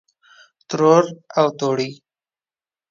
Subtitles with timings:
[0.67, 1.03] ترور
[1.39, 1.91] او توړۍ